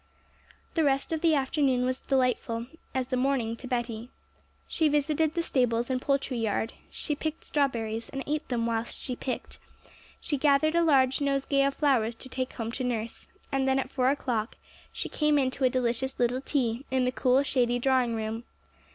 [0.73, 2.65] The rest of the afternoon was as delightful
[2.95, 4.09] as the morning to Betty.
[4.67, 9.15] She visited the stables and poultry yard; she picked strawberries, and ate them whilst she
[9.15, 9.59] picked;
[10.19, 13.91] she gathered a large nosegay of flowers to take home to nurse; and then, at
[13.91, 14.55] four o'clock,
[14.91, 18.43] she came in to a delicious little tea in the cool, shady drawing room.